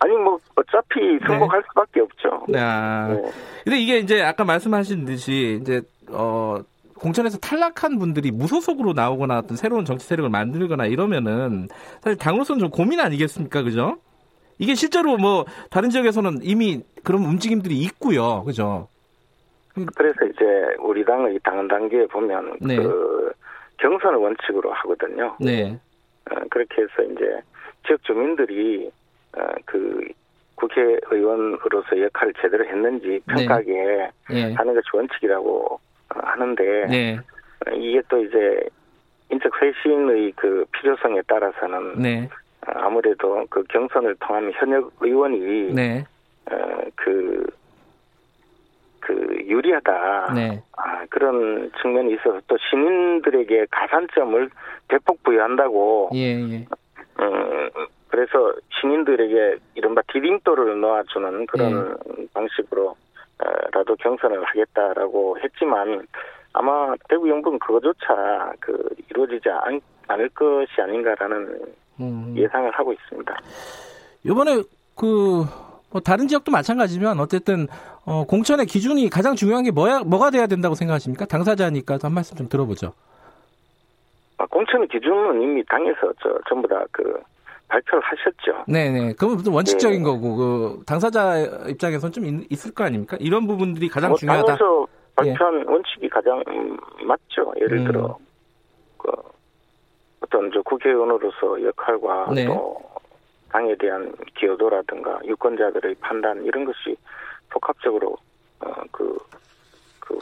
아니 0.00 0.16
뭐 0.16 0.38
어차피 0.56 1.00
승복할 1.26 1.60
네. 1.60 1.66
수밖에 1.68 2.00
없죠. 2.00 2.46
아, 2.56 3.08
네. 3.08 3.32
근데 3.64 3.78
이게 3.78 3.98
이제 3.98 4.22
아까 4.22 4.44
말씀하신 4.44 5.04
듯이 5.06 5.58
이제 5.62 5.80
어 6.10 6.58
공천에서 6.98 7.38
탈락한 7.38 7.98
분들이 7.98 8.30
무소속으로 8.30 8.92
나오거나 8.92 9.38
어떤 9.38 9.56
새로운 9.56 9.84
정치 9.84 10.06
세력을 10.06 10.28
만들거나 10.30 10.86
이러면은 10.86 11.68
사실 12.02 12.16
당으로서는 12.18 12.60
좀 12.60 12.70
고민 12.70 13.00
아니겠습니까, 13.00 13.62
그죠? 13.62 13.98
이게 14.58 14.74
실제로 14.74 15.16
뭐 15.16 15.44
다른 15.70 15.90
지역에서는 15.90 16.40
이미 16.42 16.82
그런 17.02 17.24
움직임들이 17.24 17.76
있고요, 17.80 18.44
그죠? 18.44 18.88
그래서 19.96 20.24
이제 20.26 20.44
우리 20.78 21.04
당의 21.04 21.38
당 21.42 21.66
단계에 21.66 22.06
보면 22.06 22.58
네. 22.60 22.76
그 22.76 23.32
경선을 23.78 24.18
원칙으로 24.18 24.72
하거든요. 24.72 25.36
네. 25.40 25.78
어, 26.30 26.36
그렇게 26.50 26.82
해서 26.82 27.02
이제 27.02 27.40
지역 27.86 28.02
주민들이 28.04 28.90
어, 29.36 29.42
그 29.64 30.06
국회의원으로서 30.54 32.00
역할을 32.00 32.32
제대로 32.40 32.64
했는지 32.64 33.20
네. 33.26 33.34
평가하게 33.34 34.10
네. 34.30 34.52
하는 34.54 34.74
것이 34.74 34.86
원칙이라고 34.92 35.80
어, 36.14 36.20
하는데 36.22 36.86
네. 36.86 37.18
어, 37.66 37.70
이게 37.74 38.00
또 38.08 38.22
이제 38.22 38.68
인적 39.30 39.52
쇄신의 39.58 40.32
그 40.36 40.64
필요성에 40.72 41.22
따라서는 41.26 42.00
네. 42.00 42.28
어, 42.30 42.43
아무래도 42.66 43.44
그 43.50 43.62
경선을 43.64 44.16
통한 44.20 44.52
현역 44.54 44.92
의원이 45.00 45.72
네. 45.74 46.04
어, 46.50 46.80
그, 46.94 47.46
그 49.00 49.36
유리하다 49.46 50.32
네. 50.34 50.62
아, 50.76 51.04
그런 51.10 51.70
측면이 51.80 52.14
있어서 52.14 52.40
또 52.46 52.56
시민들에게 52.70 53.66
가산점을 53.70 54.50
대폭 54.88 55.22
부여한다고 55.22 56.10
예, 56.14 56.32
예. 56.32 56.66
음, 57.20 57.70
그래서 58.08 58.54
시민들에게 58.80 59.56
이른바 59.74 60.02
디딤돌을 60.12 60.80
놓아주는 60.80 61.46
그런 61.46 61.96
네. 62.16 62.26
방식으로 62.32 62.96
라도 63.72 63.96
경선을 63.96 64.44
하겠다라고 64.44 65.38
했지만 65.40 66.06
아마 66.52 66.94
대구 67.08 67.28
영부는 67.28 67.58
그거조차 67.58 68.52
그 68.60 68.88
이루어지지 69.10 69.50
않, 69.50 69.80
않을 70.06 70.28
것이 70.30 70.80
아닌가라는 70.80 71.60
음. 72.00 72.34
예상을 72.36 72.70
하고 72.72 72.92
있습니다. 72.92 73.36
이번에 74.24 74.62
그 74.94 75.64
뭐 75.94 76.00
다른 76.00 76.26
지역도 76.26 76.50
마찬가지지만 76.50 77.20
어쨌든 77.20 77.68
어, 78.04 78.24
공천의 78.24 78.66
기준이 78.66 79.08
가장 79.08 79.36
중요한 79.36 79.62
게 79.62 79.70
뭐야 79.70 80.00
뭐가 80.00 80.30
돼야 80.30 80.48
된다고 80.48 80.74
생각하십니까? 80.74 81.24
당사자니까 81.24 81.98
한 82.02 82.12
말씀 82.12 82.36
좀 82.36 82.48
들어보죠. 82.48 82.92
아, 84.36 84.44
공천의 84.46 84.88
기준은 84.88 85.40
이미 85.40 85.64
당에서 85.66 86.12
저 86.20 86.36
전부 86.48 86.66
다그 86.66 87.22
발표를 87.68 88.02
하셨죠. 88.02 88.64
네네. 88.66 89.12
그건 89.12 89.54
원칙적인 89.54 89.98
네. 89.98 90.04
거고 90.04 90.34
그 90.34 90.82
당사자 90.84 91.38
입장에서는 91.68 92.12
좀 92.12 92.24
있, 92.50 92.66
을거 92.66 92.82
아닙니까? 92.82 93.16
이런 93.20 93.46
부분들이 93.46 93.88
가장 93.88 94.10
뭐 94.10 94.18
중요하다. 94.18 94.46
당에서 94.46 94.86
발표한 95.14 95.60
예. 95.60 95.64
원칙이 95.64 96.08
가장 96.08 96.42
맞죠. 97.06 97.54
예를 97.60 97.78
음. 97.78 97.84
들어 97.84 98.18
그 98.18 98.23
어떤 100.44 100.50
저 100.52 100.62
국회의원으로서 100.62 101.62
역할과 101.62 102.32
네. 102.34 102.46
또 102.46 102.76
당에 103.50 103.74
대한 103.76 104.12
기여도라든가 104.36 105.20
유권자들의 105.24 105.96
판단 106.00 106.44
이런 106.44 106.64
것이 106.64 106.96
복합적으로 107.50 108.16
어그 108.58 109.18
그 110.00 110.18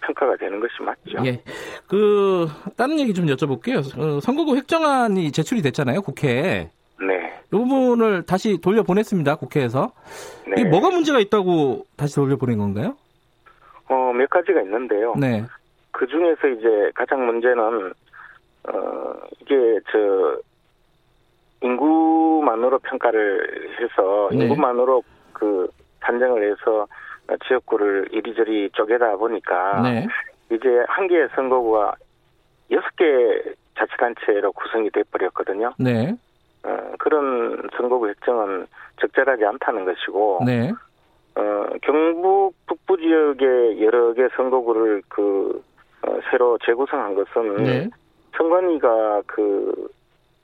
평가가 0.00 0.36
되는 0.36 0.60
것이 0.60 0.74
맞죠. 0.82 1.26
예. 1.26 1.42
그 1.86 2.46
다른 2.76 2.98
얘기 2.98 3.12
좀 3.12 3.26
여쭤볼게요. 3.26 3.78
어, 3.98 4.20
선거구 4.20 4.56
획정안이 4.56 5.32
제출이 5.32 5.60
됐잖아요, 5.62 6.02
국회에. 6.02 6.70
네. 7.00 7.40
이 7.46 7.50
부분을 7.50 8.24
다시 8.24 8.60
돌려 8.60 8.82
보냈습니다, 8.82 9.36
국회에서. 9.36 9.92
네. 10.46 10.54
이게 10.58 10.64
뭐가 10.68 10.90
문제가 10.90 11.18
있다고 11.18 11.84
다시 11.96 12.14
돌려 12.14 12.36
보낸 12.36 12.58
건가요? 12.58 12.96
어, 13.88 14.12
몇 14.12 14.28
가지가 14.30 14.62
있는데요. 14.62 15.14
네. 15.18 15.44
그 15.90 16.06
중에서 16.06 16.46
이제 16.48 16.90
가장 16.94 17.26
문제는, 17.26 17.92
어, 18.72 19.14
이게 19.40 19.80
저, 19.90 20.36
인구만으로 21.60 22.78
평가를 22.78 23.70
해서, 23.80 24.28
네. 24.32 24.44
인구만으로 24.44 25.02
그 25.32 25.68
산정을 26.00 26.50
해서 26.50 26.86
지역구를 27.46 28.08
이리저리 28.12 28.70
쪼개다 28.72 29.16
보니까, 29.16 29.82
네. 29.82 30.06
이제 30.50 30.84
한 30.88 31.08
개의 31.08 31.28
선거구가 31.34 31.94
여섯 32.70 32.96
개 32.96 33.04
자치단체로 33.76 34.52
구성이 34.52 34.90
돼버렸거든요. 34.90 35.72
네. 35.78 36.14
어, 36.64 36.92
그런 36.98 37.68
선거구 37.76 38.08
획정은 38.08 38.66
적절하지 39.00 39.44
않다는 39.44 39.84
것이고, 39.84 40.40
네. 40.46 40.72
어, 41.34 41.66
경북 41.82 42.54
북부 42.66 42.96
지역의 42.98 43.82
여러 43.84 44.12
개 44.12 44.28
선거구를 44.36 45.02
그, 45.08 45.62
어, 46.02 46.18
새로 46.30 46.58
재구성한 46.64 47.14
것은, 47.14 47.64
네. 47.64 47.88
선관위가 48.38 49.22
그, 49.26 49.88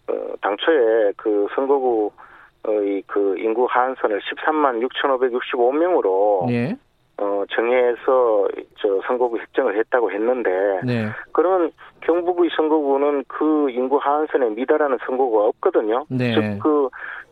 어, 0.09 0.13
당초에 0.43 1.13
그 1.17 1.47
선거구의 1.55 3.03
그 3.07 3.39
인구 3.39 3.67
하한선을 3.71 4.21
13만 4.21 4.87
6,565명으로, 4.87 6.47
네. 6.49 6.77
어, 7.17 7.45
정해서 7.51 8.49
저 8.77 9.01
선거구 9.07 9.39
획정을 9.39 9.79
했다고 9.79 10.11
했는데 10.11 10.51
네. 10.85 11.09
그러면 11.31 11.71
경북의 12.01 12.51
선거구는 12.57 13.25
그 13.29 13.71
인구 13.71 13.99
하한선에 13.99 14.51
미달하는 14.51 14.99
선거구가 15.07 15.45
없거든요. 15.47 16.07
네. 16.09 16.35
즉그 16.35 16.89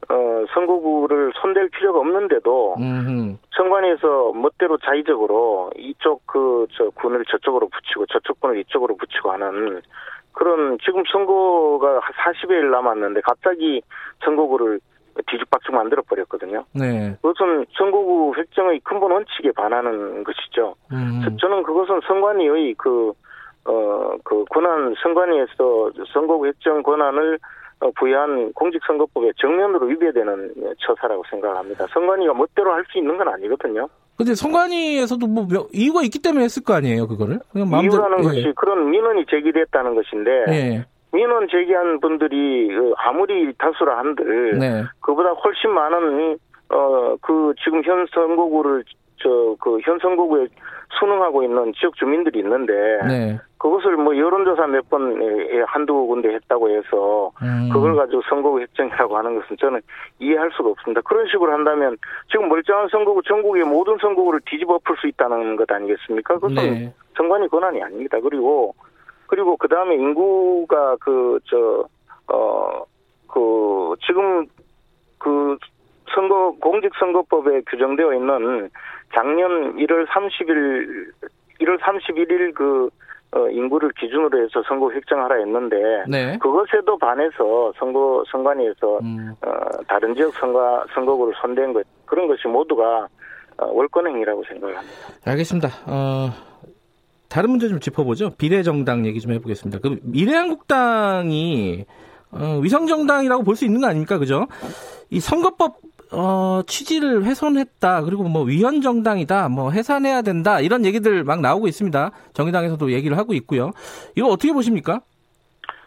어, 0.09 0.45
선거구를 0.55 1.33
손댈 1.35 1.69
필요가 1.71 1.99
없는데도 1.99 2.77
음흠. 2.79 3.37
선관위에서 3.57 4.33
멋대로 4.35 4.79
자의적으로 4.79 5.73
이쪽 5.77 6.25
그 6.27 6.53
저 6.73 6.91
군을 6.91 7.25
저쪽으로 7.29 7.69
붙이고 7.69 8.07
저쪽 8.07 8.41
군을 8.41 8.59
이쪽으로 8.61 8.97
붙이고 8.97 9.31
하는 9.31 9.81
그런 10.33 10.79
지금 10.85 11.03
선거가 11.11 12.01
40여일 12.01 12.71
남았는데 12.71 13.21
갑자기 13.23 13.83
선거구를 14.25 14.81
뒤죽박죽 15.27 15.75
만들어 15.75 16.03
버렸거든요. 16.03 16.65
네. 16.73 17.17
그것은 17.21 17.67
선거구 17.77 18.35
획정의 18.37 18.81
근본 18.81 19.13
원칙에 19.13 19.53
반하는 19.53 20.25
것이죠. 20.25 20.75
음. 20.93 21.37
저는 21.39 21.63
그것은 21.63 22.01
선관위의 22.07 22.75
그, 22.79 23.13
어, 23.67 24.17
그 24.25 24.45
권한, 24.51 24.95
선관위에서 25.03 25.93
선거구 26.13 26.47
획정 26.47 26.83
권한을 26.83 27.39
어, 27.81 27.91
부여한 27.97 28.53
공직선거법에 28.55 29.33
정면으로 29.39 29.87
위배되는 29.87 30.55
처사라고 30.79 31.25
생각합니다. 31.29 31.87
선관위가 31.89 32.33
멋대로 32.33 32.73
할 32.73 32.85
수 32.91 32.99
있는 32.99 33.19
건 33.19 33.29
아니거든요. 33.29 33.89
근데 34.17 34.35
선관위에서도 34.35 35.27
뭐 35.27 35.47
이유가 35.73 36.03
있기 36.03 36.21
때문에 36.21 36.45
했을 36.45 36.63
거 36.63 36.75
아니에요, 36.75 37.09
그거를? 37.09 37.41
그냥 37.51 37.71
마음대로, 37.71 37.95
이유라는 37.95 38.19
예. 38.19 38.23
것이 38.23 38.53
그런 38.57 38.91
민원이 38.91 39.25
제기됐다는 39.31 39.95
것인데 39.95 40.31
예. 40.49 40.87
민원 41.13 41.49
제기한 41.49 42.01
분들이 42.01 42.69
그 42.69 42.93
아무리 42.99 43.53
다수라 43.59 43.99
한들 43.99 44.59
네. 44.59 44.85
그보다 45.01 45.31
훨씬 45.31 45.71
많은 45.71 46.39
어 46.69 47.03
그 47.21 47.55
지금 47.63 47.83
현 47.85 48.07
선거구를 48.13 48.85
저 49.23 49.57
그 49.61 49.79
현 49.83 49.99
선거구에 50.01 50.47
순응하고 50.99 51.43
있는 51.43 51.73
지역 51.75 51.95
주민들이 51.97 52.41
있는데 52.41 52.73
네. 53.07 53.41
그것을 53.59 53.97
뭐 53.97 54.17
여론조사 54.17 54.67
몇 54.67 54.83
번 54.91 55.17
한두 55.67 56.07
군데 56.07 56.35
했다고 56.35 56.69
해서 56.71 57.31
음. 57.43 57.71
그걸 57.73 57.95
가지고 57.97 58.21
선거구 58.29 58.61
획정이라고 58.61 59.17
하는 59.17 59.41
것은 59.41 59.57
저는 59.59 59.81
이해할 60.19 60.51
수가 60.57 60.71
없습니다. 60.71 61.01
그런 61.03 61.27
식으로 61.29 61.53
한다면 61.53 61.97
지금 62.31 62.49
멀쩡한 62.49 62.89
선거구 62.89 63.23
전국의 63.23 63.65
모든 63.65 63.97
선거구를 63.99 64.41
뒤집어 64.45 64.79
풀 64.85 64.97
수 64.99 65.07
있다는 65.07 65.57
것 65.57 65.71
아니겠습니까? 65.71 66.35
그것은 66.35 66.55
네. 66.57 66.95
정관이 67.17 67.49
권한이 67.49 67.83
아닙니다. 67.83 68.19
그리고 68.21 68.75
그리고 69.29 69.57
그 69.57 69.69
다음에 69.69 69.95
인구가 69.95 70.97
그 70.97 71.39
저 71.47 71.85
어 72.29 72.85
그 73.29 73.95
지금 74.07 74.47
그 75.19 75.57
선거 76.15 76.55
공직선거법에 76.61 77.63
규정되어 77.71 78.13
있는 78.15 78.69
작년 79.15 79.77
1월 79.77 80.07
30일 80.07 81.13
1월 81.61 81.79
31일 81.81 82.55
그 82.55 82.89
어, 83.35 83.49
인구를 83.49 83.91
기준으로 83.99 84.43
해서 84.45 84.63
선거 84.69 84.91
획정하라 84.91 85.37
했는데 85.37 85.77
네. 86.07 86.39
그것에도 86.39 86.99
반해서 86.99 87.73
선거 87.79 88.23
선관위에서 88.31 88.99
음. 89.03 89.35
어, 89.41 89.51
다른 89.89 90.15
지역 90.15 90.35
선거 90.35 90.85
선거구를 90.95 91.33
선대한 91.41 91.73
것 91.73 91.83
그런 92.05 92.29
것이 92.29 92.47
모두가 92.47 93.09
어, 93.57 93.67
월권행위라고 93.73 94.45
생각을 94.49 94.77
합니다. 94.77 94.97
알겠습니다. 95.25 95.69
어, 95.87 96.31
다른 97.31 97.51
문제 97.51 97.69
좀 97.69 97.81
짚어보죠. 97.81 98.31
비례정당 98.37 99.07
얘기 99.07 99.19
좀 99.21 99.33
해보겠습니다. 99.33 99.79
그 99.81 99.99
미래한국당이 100.03 101.87
어, 102.33 102.59
위성정당이라고 102.63 103.43
볼 103.45 103.57
수 103.57 103.65
있는 103.65 103.81
거 103.81 103.87
아닙니까, 103.87 104.19
그죠? 104.19 104.47
이 105.11 105.21
선거법 105.21 105.77
어, 106.13 106.63
취지를 106.67 107.25
훼손했다. 107.25 108.03
그리고 108.03 108.25
뭐 108.25 108.43
위헌 108.43 108.83
정당이다. 108.83 109.49
뭐 109.49 109.71
해산해야 109.71 110.23
된다. 110.23 110.61
이런 110.61 110.85
얘기들 110.85 111.25
막 111.25 111.41
나오고 111.41 111.67
있습니다. 111.69 112.11
정의당에서도 112.35 112.93
얘기를 112.93 113.17
하고 113.17 113.33
있고요. 113.35 113.71
이거 114.15 114.29
어떻게 114.29 114.53
보십니까? 114.53 115.01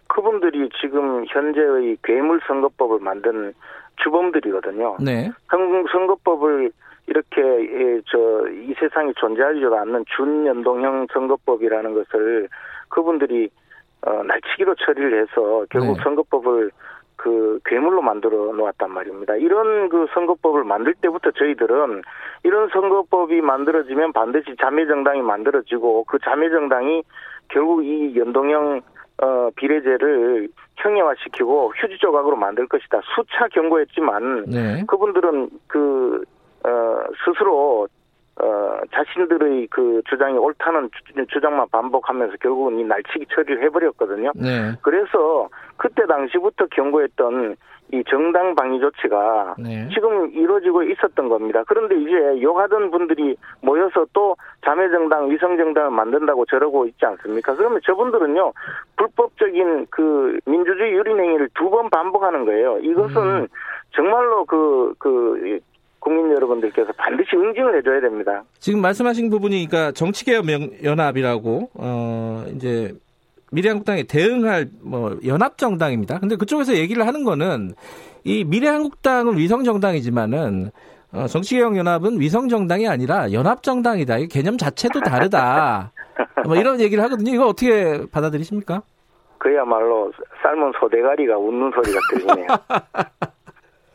그분들이 0.07 0.69
지금 0.81 1.25
현재의 1.27 1.97
괴물 2.03 2.39
선거법을 2.47 2.99
만든 2.99 3.53
주범들이거든요. 4.03 4.97
네. 4.99 5.31
한국 5.47 5.89
선거법을 5.89 6.71
이렇게 7.07 7.41
예, 7.41 8.01
저이 8.05 8.73
세상에 8.79 9.13
존재하지도 9.15 9.75
않는 9.77 10.05
준연동형 10.15 11.07
선거법이라는 11.13 11.93
것을 11.93 12.49
그분들이 12.89 13.49
어, 14.01 14.23
날치기로 14.23 14.75
처리를 14.75 15.21
해서 15.21 15.65
결국 15.69 15.97
네. 15.97 16.03
선거법을 16.03 16.71
그 17.25 17.59
괴물로 17.65 18.03
만들어 18.03 18.53
놓았단 18.53 18.91
말입니다. 18.91 19.35
이런 19.37 19.89
그 19.89 20.05
선거법을 20.13 20.63
만들 20.63 20.93
때부터 21.01 21.31
저희들은 21.31 22.03
이런 22.43 22.69
선거법이 22.69 23.41
만들어지면 23.41 24.13
반드시 24.13 24.55
자매정당이 24.61 25.23
만들어지고 25.23 26.03
그 26.03 26.19
자매정당이 26.23 27.01
결국 27.47 27.83
이 27.83 28.15
연동형 28.15 28.81
어 29.23 29.49
비례제를 29.55 30.49
형해화시키고 30.75 31.73
휴지 31.75 31.97
조각으로 31.97 32.35
만들 32.35 32.67
것이다. 32.67 33.01
수차 33.15 33.47
경고했지만 33.47 34.45
네. 34.45 34.83
그분들은 34.87 35.49
그 35.65 36.23
어, 36.63 36.99
스스로 37.25 37.87
어, 38.41 38.79
자신들의 38.93 39.67
그 39.71 40.01
주장이 40.09 40.37
옳다는 40.37 40.89
주장만 41.31 41.67
반복하면서 41.71 42.35
결국은 42.41 42.79
이 42.79 42.83
날치기 42.83 43.27
처리를 43.33 43.63
해버렸거든요. 43.63 44.31
네. 44.35 44.73
그래서 44.81 45.47
그때 45.77 46.05
당시부터 46.05 46.65
경고했던 46.67 47.55
이 47.93 48.03
정당 48.09 48.55
방위 48.55 48.79
조치가 48.79 49.55
네. 49.59 49.87
지금 49.93 50.31
이루어지고 50.31 50.83
있었던 50.83 51.29
겁니다. 51.29 51.63
그런데 51.67 51.95
이제 51.95 52.41
욕하던 52.41 52.89
분들이 52.91 53.37
모여서 53.61 54.05
또 54.11 54.35
자매정당, 54.65 55.29
위성정당을 55.29 55.91
만든다고 55.91 56.45
저러고 56.47 56.87
있지 56.87 57.05
않습니까? 57.05 57.55
그러면 57.55 57.79
저분들은요, 57.85 58.53
불법적인 58.97 59.87
그 59.91 60.39
민주주의 60.45 60.93
유린행위를 60.93 61.49
두 61.53 61.69
번 61.69 61.89
반복하는 61.89 62.45
거예요. 62.45 62.79
이것은 62.79 63.17
음. 63.21 63.47
정말로 63.91 64.45
그, 64.45 64.93
그, 64.97 65.59
국민 66.05 66.31
여러분들께서 66.35 66.91
반드시 66.97 67.35
응징을 67.35 67.79
해줘야 67.79 67.99
됩니다. 67.99 68.43
지금 68.59 68.79
말씀하신 68.79 69.31
부분이 69.31 69.65
그러니까 69.65 69.91
정치개혁 69.91 70.45
연합이라고 70.83 71.71
어 71.73 72.45
이제 72.55 72.93
미래한국당에 73.51 74.03
대응할 74.03 74.67
뭐 74.83 75.17
연합 75.25 75.57
정당입니다. 75.57 76.19
근데 76.19 76.35
그쪽에서 76.35 76.75
얘기를 76.75 77.07
하는 77.07 77.23
거는 77.23 77.73
이 78.23 78.43
미래한국당은 78.43 79.35
위성 79.35 79.63
정당이지만은 79.63 80.69
어, 81.11 81.25
정치개혁 81.25 81.75
연합은 81.75 82.19
위성 82.19 82.49
정당이 82.49 82.87
아니라 82.87 83.31
연합 83.31 83.63
정당이다. 83.63 84.19
이 84.19 84.27
개념 84.27 84.59
자체도 84.59 84.99
다르다. 84.99 85.91
뭐 86.45 86.55
이런 86.55 86.79
얘기를 86.81 87.03
하거든요. 87.05 87.33
이거 87.33 87.47
어떻게 87.47 88.05
받아들이십니까? 88.11 88.83
그야말로 89.39 90.11
삶은 90.43 90.73
소대가리가 90.79 91.35
웃는 91.35 91.71
소리가 91.71 91.99
들리네요. 92.11 92.47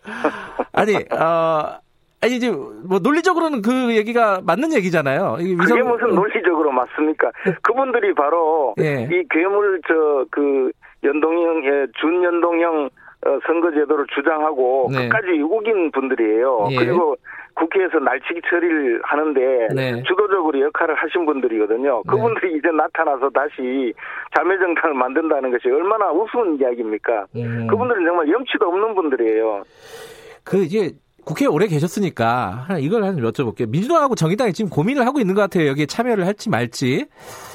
아니, 0.72 0.96
어, 0.96 1.80
아니 2.22 2.36
이제 2.36 2.50
뭐 2.50 2.98
논리적으로는 3.02 3.62
그 3.62 3.96
얘기가 3.96 4.40
맞는 4.44 4.74
얘기잖아요. 4.74 5.38
이게 5.40 5.52
위성... 5.52 5.78
그게 5.78 5.82
무슨 5.82 6.14
논리적으로 6.14 6.70
맞습니까? 6.70 7.30
그분들이 7.62 8.14
바로 8.14 8.74
예. 8.78 9.08
이 9.10 9.24
괴물 9.30 9.80
저 9.88 10.26
그 10.30 10.70
연동형 11.04 11.64
예, 11.64 11.86
준연동형 12.00 12.90
어, 13.26 13.38
선거제도를 13.46 14.06
주장하고 14.14 14.88
네. 14.92 15.08
끝까지 15.08 15.28
유국인 15.36 15.90
분들이에요. 15.90 16.68
예. 16.70 16.76
그리고 16.76 17.16
국회에서 17.54 17.98
날치기 17.98 18.40
처리를 18.48 19.02
하는데 19.04 19.68
네. 19.74 20.02
주도적으로 20.04 20.58
역할을 20.58 20.94
하신 20.94 21.26
분들이거든요. 21.26 22.02
네. 22.06 22.10
그분들이 22.10 22.52
네. 22.52 22.58
이제 22.58 22.68
나타나서 22.70 23.28
다시 23.30 23.92
자매정당을 24.34 24.94
만든다는 24.94 25.50
것이 25.50 25.68
얼마나 25.68 26.10
우스운 26.10 26.58
이야기입니까? 26.58 27.26
음. 27.36 27.66
그분들은 27.68 28.06
정말 28.06 28.28
염치도 28.30 28.66
없는 28.66 28.94
분들이에요. 28.94 29.64
그 30.44 30.62
이제 30.62 30.90
국회에 31.24 31.46
오래 31.48 31.66
계셨으니까 31.66 32.66
이걸 32.80 33.04
한 33.04 33.16
여쭤볼게요. 33.16 33.68
민주당하고 33.68 34.14
정의당이 34.14 34.52
지금 34.52 34.70
고민을 34.70 35.06
하고 35.06 35.20
있는 35.20 35.34
것 35.34 35.42
같아요. 35.42 35.68
여기에 35.68 35.86
참여를 35.86 36.26
할지 36.26 36.48
말지. 36.50 37.06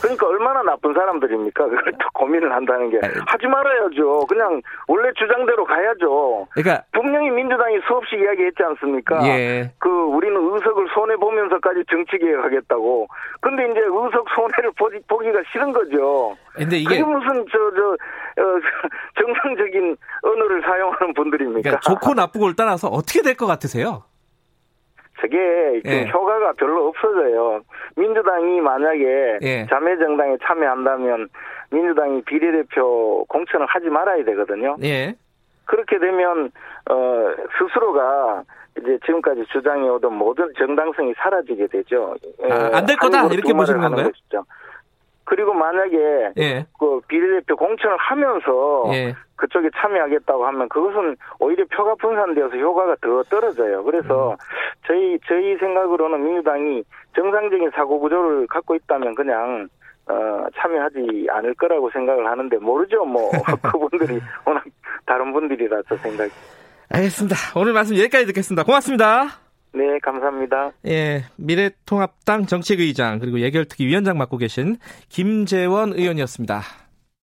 그러니까 0.01 0.28
얼마나 0.28 0.62
나쁜 0.63 0.93
사람들입니까? 0.93 1.65
그걸 1.65 1.91
또 1.93 2.08
고민을 2.13 2.51
한다는 2.51 2.89
게 2.89 2.99
하지 3.28 3.47
말아야죠. 3.47 4.28
그냥 4.28 4.62
원래 4.88 5.12
주장대로 5.17 5.65
가야죠. 5.65 6.47
그러니까 6.51 6.84
분명히 6.93 7.30
민주당이 7.32 7.80
수없이 7.88 8.15
이야기했지 8.15 8.63
않습니까? 8.63 9.28
예. 9.28 9.71
그 9.80 9.89
우리는 9.89 10.36
의석을 10.36 10.88
손해 10.93 11.15
보면서까지 11.17 11.84
정치 11.89 12.17
개혁하겠다고. 12.17 13.08
근데 13.41 13.65
이제 13.71 13.80
의석 13.82 14.25
손해를 14.36 14.71
보기, 14.78 14.99
보기가 15.08 15.39
싫은 15.51 15.73
거죠. 15.73 16.36
근데 16.55 16.77
이게 16.77 16.89
그게 16.99 17.03
무슨 17.03 17.45
저저 17.51 17.91
어, 17.91 18.59
정상적인 19.19 19.97
언어를 20.23 20.61
사용하는 20.61 21.13
분들입니까? 21.13 21.61
그러니까 21.61 21.79
좋고 21.81 22.13
나쁘고를 22.13 22.55
따라서 22.55 22.87
어떻게 22.87 23.21
될 23.21 23.35
것 23.35 23.45
같으세요? 23.47 24.03
저게 25.21 25.81
예. 25.85 26.07
효과가 26.09 26.53
별로 26.57 26.87
없어져요. 26.89 27.61
민주당이 27.95 28.59
만약에 28.61 29.39
예. 29.41 29.65
자매정당에 29.69 30.37
참여한다면 30.43 31.29
민주당이 31.71 32.21
비례대표 32.23 33.25
공천을 33.29 33.65
하지 33.65 33.87
말아야 33.89 34.23
되거든요. 34.25 34.75
예. 34.83 35.15
그렇게 35.65 35.97
되면 35.99 36.51
어 36.89 37.33
스스로가 37.57 38.43
이제 38.77 38.99
지금까지 39.05 39.45
주장해 39.51 39.87
오던 39.87 40.13
모든 40.13 40.51
정당성이 40.57 41.13
사라지게 41.17 41.67
되죠. 41.67 42.15
아, 42.49 42.77
안될 42.77 42.97
거다 42.97 43.25
이렇게 43.27 43.53
보시는 43.53 43.79
건가요? 43.81 44.07
것이죠. 44.09 44.43
그리고 45.25 45.53
만약에 45.53 46.33
예. 46.38 46.65
그 46.79 47.01
비례대표 47.07 47.55
공천을 47.55 47.97
하면서 47.97 48.83
예. 48.93 49.15
그쪽에 49.35 49.69
참여하겠다고 49.75 50.45
하면 50.45 50.69
그것은 50.69 51.17
오히려 51.39 51.65
표가 51.71 51.95
분산되어서 51.95 52.55
효과가 52.55 52.95
더 53.01 53.23
떨어져요. 53.23 53.83
그래서 53.83 54.31
음. 54.31 54.38
저희 54.88 55.19
저희 55.27 55.57
생각으로는 55.57 56.23
민주당이 56.23 56.83
정상적인 57.15 57.71
사고 57.75 57.99
구조를 57.99 58.47
갖고 58.47 58.75
있다면 58.75 59.15
그냥 59.15 59.67
어, 60.07 60.45
참여하지 60.55 61.27
않을 61.29 61.55
거라고 61.55 61.89
생각을 61.91 62.27
하는데 62.27 62.57
모르죠. 62.57 63.03
뭐 63.05 63.31
그분들이 63.71 64.21
워낙 64.45 64.63
다른 65.05 65.33
분들이라서 65.33 65.97
생각. 65.97 66.29
알겠습니다. 66.89 67.35
오늘 67.55 67.73
말씀 67.73 67.97
여기까지 67.97 68.27
듣겠습니다. 68.27 68.63
고맙습니다. 68.63 69.44
네, 69.75 69.99
감사합니다. 69.99 70.71
예, 70.88 71.25
미래통합당 71.35 72.45
정책의장 72.45 73.19
그리고 73.19 73.41
예결특위 73.41 73.88
위원장 73.88 74.17
맡고 74.17 74.38
계신 74.38 74.77
김재원 75.09 75.91
의원이었습니다. 75.93 76.61